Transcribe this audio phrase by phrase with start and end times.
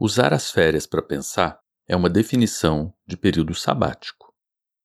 [0.00, 4.32] Usar as férias para pensar é uma definição de período sabático.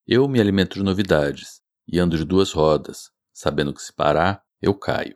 [0.08, 4.74] Eu me alimento de novidades e ando de duas rodas, sabendo que se parar, eu
[4.74, 5.16] caio.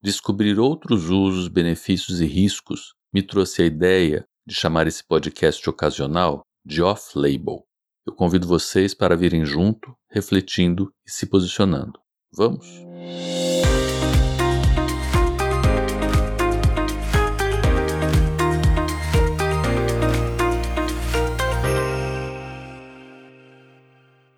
[0.00, 6.42] Descobrir outros usos, benefícios e riscos me trouxe a ideia de chamar esse podcast ocasional
[6.64, 7.66] de off-label.
[8.06, 11.98] Eu convido vocês para virem junto, refletindo e se posicionando.
[12.32, 12.68] Vamos?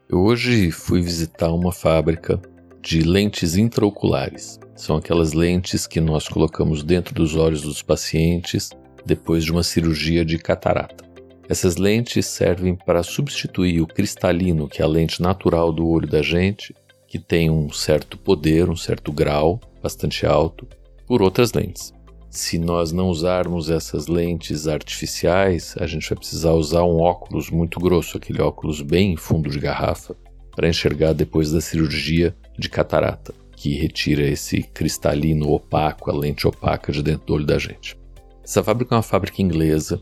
[0.09, 2.41] Hoje fui visitar uma fábrica
[2.81, 4.57] de lentes intraoculares.
[4.77, 8.71] São aquelas lentes que nós colocamos dentro dos olhos dos pacientes
[9.05, 11.05] depois de uma cirurgia de catarata.
[11.49, 16.23] Essas lentes servem para substituir o cristalino, que é a lente natural do olho da
[16.23, 16.73] gente,
[17.09, 20.69] que tem um certo poder, um certo grau bastante alto,
[21.05, 21.93] por outras lentes.
[22.31, 27.81] Se nós não usarmos essas lentes artificiais, a gente vai precisar usar um óculos muito
[27.81, 30.15] grosso, aquele óculos bem fundo de garrafa,
[30.55, 36.93] para enxergar depois da cirurgia de catarata, que retira esse cristalino opaco, a lente opaca
[36.93, 37.97] de dentro do olho da gente.
[38.45, 40.01] Essa fábrica é uma fábrica inglesa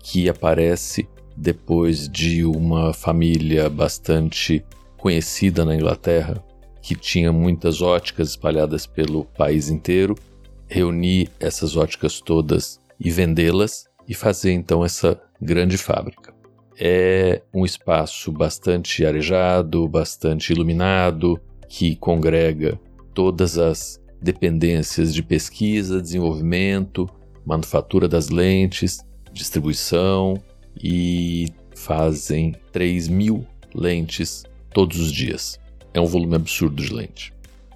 [0.00, 4.64] que aparece depois de uma família bastante
[4.96, 6.42] conhecida na Inglaterra,
[6.80, 10.14] que tinha muitas óticas espalhadas pelo país inteiro
[10.72, 16.34] reunir essas óticas todas e vendê-las e fazer então essa grande fábrica.
[16.78, 22.80] É um espaço bastante arejado, bastante iluminado, que congrega
[23.14, 27.08] todas as dependências de pesquisa, desenvolvimento,
[27.44, 30.40] manufatura das lentes, distribuição
[30.82, 35.60] e fazem 3 mil lentes todos os dias.
[35.92, 37.32] É um volume absurdo de lente.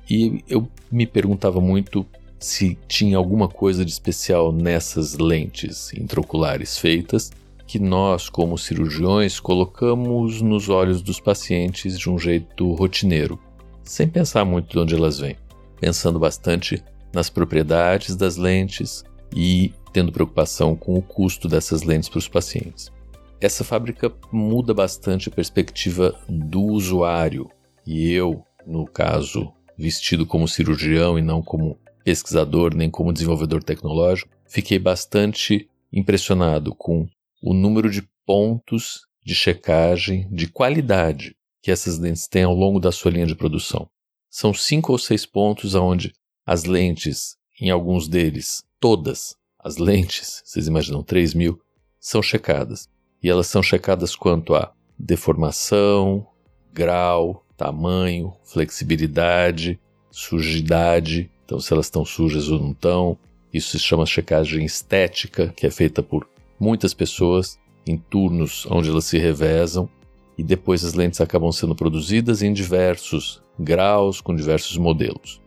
[0.08, 2.06] E eu me perguntava muito
[2.38, 7.32] se tinha alguma coisa de especial nessas lentes intraoculares feitas
[7.66, 13.38] que nós, como cirurgiões, colocamos nos olhos dos pacientes de um jeito rotineiro,
[13.82, 15.36] sem pensar muito de onde elas vêm,
[15.80, 16.82] pensando bastante
[17.12, 19.04] nas propriedades das lentes
[19.34, 22.92] e tendo preocupação com o custo dessas lentes para os pacientes.
[23.40, 27.50] Essa fábrica muda bastante a perspectiva do usuário,
[27.86, 34.30] e eu, no caso, vestido como cirurgião e não como pesquisador nem como desenvolvedor tecnológico,
[34.46, 37.08] fiquei bastante impressionado com
[37.42, 42.92] o número de pontos de checagem de qualidade que essas lentes têm ao longo da
[42.92, 43.88] sua linha de produção.
[44.30, 46.12] São cinco ou seis pontos onde
[46.46, 51.60] as lentes, em alguns deles, todas as lentes, vocês imaginam 3 mil,
[51.98, 52.88] são checadas.
[53.20, 56.24] E elas são checadas quanto a deformação,
[56.72, 59.80] grau, tamanho, flexibilidade,
[60.12, 63.16] sujidade, então, se elas estão sujas ou não estão.
[63.54, 69.04] Isso se chama checagem estética, que é feita por muitas pessoas em turnos onde elas
[69.04, 69.88] se revezam.
[70.36, 75.40] E depois as lentes acabam sendo produzidas em diversos graus, com diversos modelos.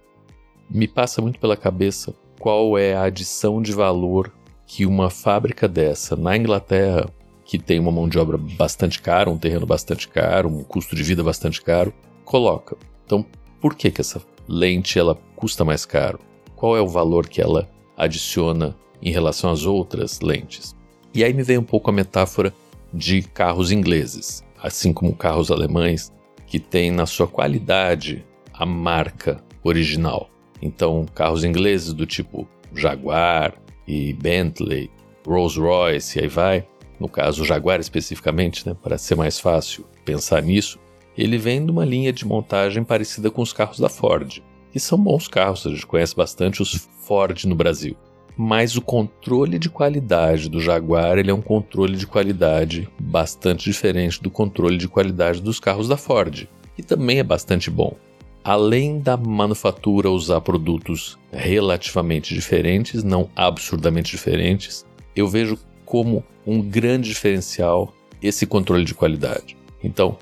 [0.70, 4.32] Me passa muito pela cabeça qual é a adição de valor
[4.66, 7.10] que uma fábrica dessa na Inglaterra,
[7.44, 11.04] que tem uma mão de obra bastante cara, um terreno bastante caro, um custo de
[11.04, 11.94] vida bastante caro,
[12.24, 12.78] coloca.
[13.06, 13.26] Então,
[13.60, 16.20] por que, que essa lente ela custa mais caro?
[16.56, 20.76] Qual é o valor que ela adiciona em relação às outras lentes?
[21.14, 22.54] E aí me vem um pouco a metáfora
[22.92, 26.12] de carros ingleses, assim como carros alemães,
[26.48, 30.30] que têm na sua qualidade a marca original.
[30.62, 33.54] Então, carros ingleses do tipo Jaguar
[33.88, 34.90] e Bentley,
[35.26, 36.68] Rolls-Royce e aí vai,
[37.00, 40.80] no caso Jaguar especificamente, né, para ser mais fácil pensar nisso,
[41.18, 44.98] ele vem de uma linha de montagem parecida com os carros da Ford, que são
[44.98, 47.96] bons carros, a gente conhece bastante os Ford no Brasil.
[48.38, 54.22] Mas o controle de qualidade do Jaguar ele é um controle de qualidade bastante diferente
[54.22, 57.96] do controle de qualidade dos carros da Ford, que também é bastante bom.
[58.42, 67.10] Além da manufatura usar produtos relativamente diferentes, não absurdamente diferentes, eu vejo como um grande
[67.10, 69.58] diferencial esse controle de qualidade.
[69.84, 70.18] Então,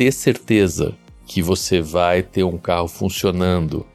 [0.00, 0.94] ter certeza
[1.26, 3.86] que você vai ter um carro funcionando,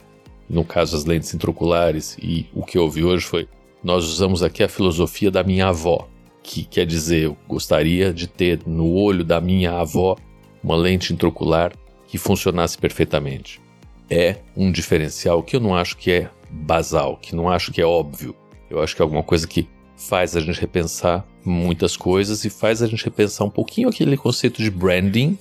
[0.48, 3.50] no caso as lentes intraoculares, e o que eu ouvi hoje foi:
[3.84, 6.08] nós usamos aqui a filosofia da minha avó,
[6.44, 10.16] que quer dizer, eu gostaria de ter no olho da minha avó
[10.64, 11.74] uma lente intraocular
[12.08, 13.60] que funcionasse perfeitamente.
[14.08, 17.86] É um diferencial que eu não acho que é basal, que não acho que é
[17.86, 18.36] óbvio.
[18.70, 19.68] Eu acho que é alguma coisa que
[19.98, 24.62] faz a gente repensar muitas coisas e faz a gente repensar um pouquinho aquele conceito
[24.62, 25.36] de branding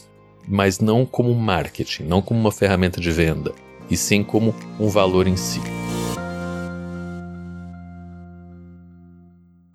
[0.46, 3.52] mas não como marketing, não como uma ferramenta de venda,
[3.90, 5.60] e sim como um valor em si.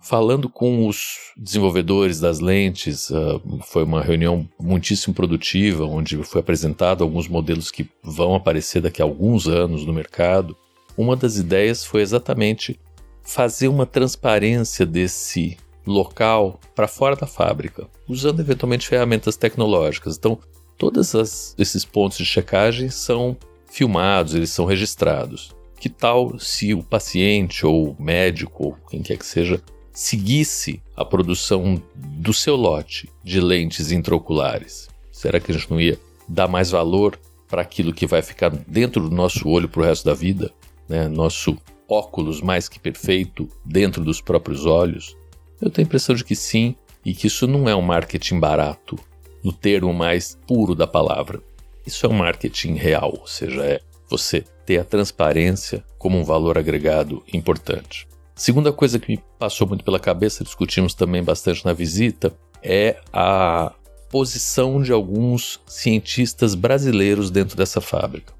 [0.00, 7.04] Falando com os desenvolvedores das lentes, uh, foi uma reunião muitíssimo produtiva, onde foi apresentado
[7.04, 10.56] alguns modelos que vão aparecer daqui a alguns anos no mercado.
[10.96, 12.76] Uma das ideias foi exatamente
[13.22, 15.56] fazer uma transparência desse
[15.86, 20.16] local para fora da fábrica, usando eventualmente ferramentas tecnológicas.
[20.16, 20.38] Então,
[20.80, 23.36] todos esses pontos de checagem são
[23.70, 25.54] filmados, eles são registrados.
[25.78, 29.62] Que tal se o paciente ou o médico ou quem quer que seja
[29.92, 34.88] seguisse a produção do seu lote de lentes intraoculares?
[35.12, 39.06] Será que a gente não ia dar mais valor para aquilo que vai ficar dentro
[39.06, 40.50] do nosso olho para o resto da vida?
[40.88, 41.08] Né?
[41.08, 45.14] Nosso óculos mais que perfeito dentro dos próprios olhos?
[45.60, 46.74] Eu tenho a impressão de que sim,
[47.04, 48.98] e que isso não é um marketing barato,
[49.42, 51.40] no termo mais puro da palavra.
[51.86, 56.58] Isso é um marketing real, ou seja, é você ter a transparência como um valor
[56.58, 58.06] agregado importante.
[58.34, 62.32] Segunda coisa que me passou muito pela cabeça, discutimos também bastante na visita,
[62.62, 63.72] é a
[64.10, 68.32] posição de alguns cientistas brasileiros dentro dessa fábrica.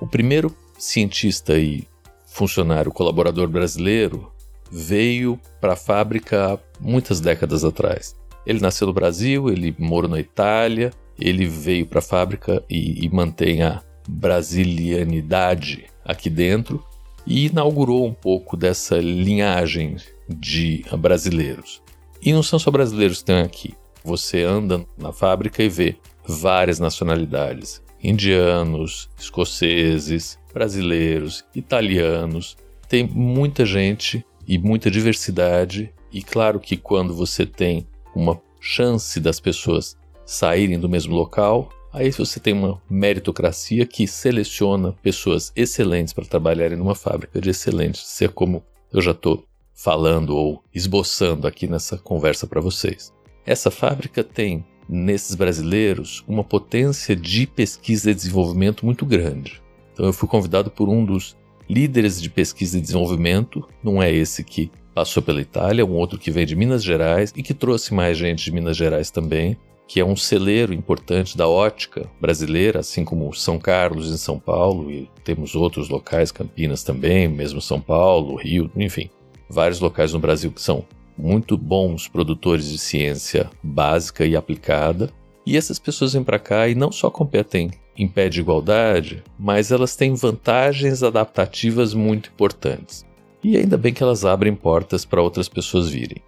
[0.00, 1.86] O primeiro cientista e
[2.26, 4.30] funcionário colaborador brasileiro
[4.70, 8.14] veio para a fábrica muitas décadas atrás.
[8.46, 13.10] Ele nasceu no Brasil, ele morou na Itália, ele veio para a fábrica e, e
[13.10, 16.84] mantém a brasilianidade aqui dentro
[17.26, 19.96] e inaugurou um pouco dessa linhagem
[20.28, 21.82] de brasileiros.
[22.22, 23.74] E não são só brasileiros que estão aqui.
[24.04, 32.56] Você anda na fábrica e vê várias nacionalidades: indianos, escoceses, brasileiros, italianos.
[32.88, 35.92] Tem muita gente e muita diversidade.
[36.12, 42.10] E claro que quando você tem uma chance das pessoas saírem do mesmo local, aí
[42.10, 48.24] você tem uma meritocracia que seleciona pessoas excelentes para trabalharem numa fábrica de excelentes, se
[48.24, 53.12] é como eu já estou falando ou esboçando aqui nessa conversa para vocês.
[53.44, 59.62] Essa fábrica tem nesses brasileiros uma potência de pesquisa e desenvolvimento muito grande.
[59.92, 61.36] Então eu fui convidado por um dos
[61.68, 66.30] líderes de pesquisa e desenvolvimento, não é esse que passou pela Itália, um outro que
[66.30, 69.54] vem de Minas Gerais e que trouxe mais gente de Minas Gerais também,
[69.86, 74.90] que é um celeiro importante da ótica brasileira, assim como São Carlos em São Paulo,
[74.90, 79.10] e temos outros locais, Campinas também, mesmo São Paulo, Rio, enfim,
[79.50, 80.82] vários locais no Brasil que são
[81.14, 85.10] muito bons produtores de ciência básica e aplicada.
[85.44, 89.70] E essas pessoas vêm para cá e não só competem em pé de igualdade, mas
[89.70, 93.04] elas têm vantagens adaptativas muito importantes.
[93.46, 96.20] E ainda bem que elas abrem portas para outras pessoas virem.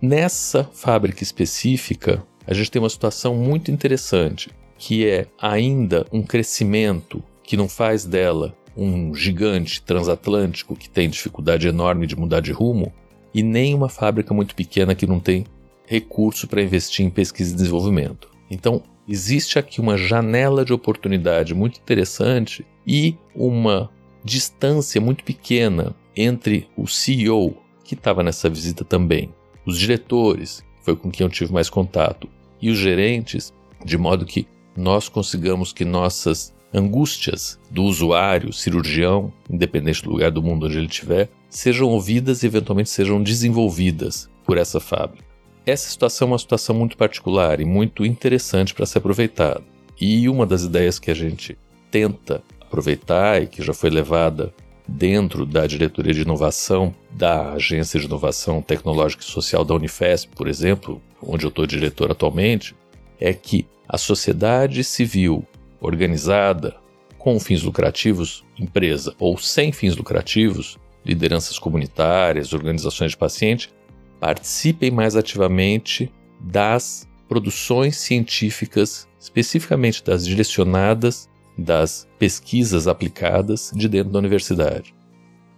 [0.00, 7.20] Nessa fábrica específica, a gente tem uma situação muito interessante, que é ainda um crescimento
[7.42, 12.92] que não faz dela um gigante transatlântico que tem dificuldade enorme de mudar de rumo,
[13.34, 15.44] e nem uma fábrica muito pequena que não tem
[15.84, 18.30] recurso para investir em pesquisa e desenvolvimento.
[18.48, 23.90] Então, existe aqui uma janela de oportunidade muito interessante e uma
[24.24, 29.32] distância muito pequena entre o CEO, que estava nessa visita também,
[29.66, 32.28] os diretores, foi com quem eu tive mais contato,
[32.60, 33.52] e os gerentes,
[33.84, 34.46] de modo que
[34.76, 40.86] nós consigamos que nossas angústias do usuário, cirurgião, independente do lugar do mundo onde ele
[40.86, 45.24] estiver, sejam ouvidas e eventualmente sejam desenvolvidas por essa fábrica.
[45.66, 49.62] Essa situação é uma situação muito particular e muito interessante para ser aproveitada.
[50.00, 51.58] E uma das ideias que a gente
[51.90, 54.54] tenta aproveitar e que já foi levada
[54.90, 60.48] dentro da diretoria de inovação da Agência de Inovação Tecnológica e Social da Unifesp, por
[60.48, 62.74] exemplo, onde eu estou diretor atualmente,
[63.18, 65.46] é que a sociedade civil
[65.80, 66.76] organizada
[67.18, 73.72] com fins lucrativos, empresa ou sem fins lucrativos, lideranças comunitárias, organizações de paciente,
[74.18, 81.29] participem mais ativamente das produções científicas, especificamente das direcionadas,
[81.60, 84.94] das pesquisas aplicadas de dentro da universidade.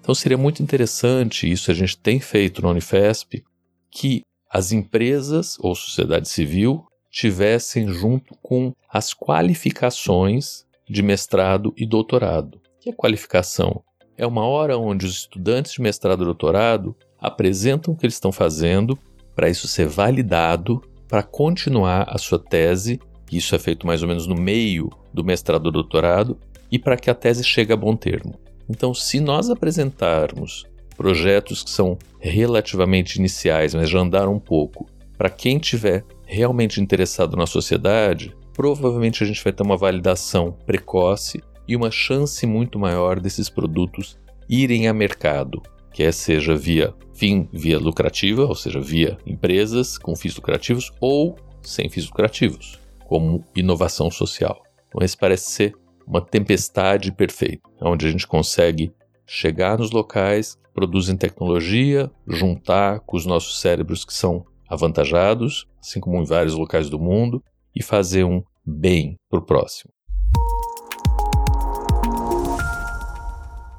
[0.00, 3.44] Então seria muito interessante, isso a gente tem feito na Unifesp,
[3.90, 12.60] que as empresas ou sociedade civil tivessem junto com as qualificações de mestrado e doutorado.
[12.80, 13.82] Que é qualificação?
[14.16, 18.32] É uma hora onde os estudantes de mestrado e doutorado apresentam o que eles estão
[18.32, 18.98] fazendo
[19.34, 23.00] para isso ser validado, para continuar a sua tese,
[23.36, 26.38] isso é feito mais ou menos no meio do mestrado ou doutorado,
[26.70, 28.34] e para que a tese chegue a bom termo.
[28.68, 30.64] Então, se nós apresentarmos
[30.96, 37.36] projetos que são relativamente iniciais, mas já andaram um pouco, para quem tiver realmente interessado
[37.36, 43.20] na sociedade, provavelmente a gente vai ter uma validação precoce e uma chance muito maior
[43.20, 45.62] desses produtos irem a mercado
[45.92, 51.88] quer seja via fim, via lucrativa, ou seja, via empresas com fins lucrativos ou sem
[51.88, 52.80] fins lucrativos,
[53.12, 54.62] como inovação social.
[54.88, 55.74] Então, esse parece ser
[56.06, 58.90] uma tempestade perfeita, onde a gente consegue
[59.26, 66.16] chegar nos locais produzem tecnologia, juntar com os nossos cérebros que são avantajados, assim como
[66.16, 67.44] em vários locais do mundo,
[67.76, 69.92] e fazer um bem para o próximo.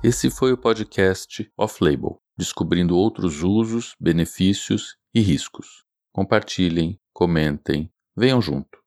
[0.03, 5.83] Esse foi o podcast Off-Label, descobrindo outros usos, benefícios e riscos.
[6.11, 8.77] Compartilhem, comentem, venham junto.